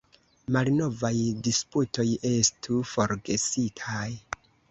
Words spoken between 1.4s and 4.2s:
disputoj estu forgesitaj.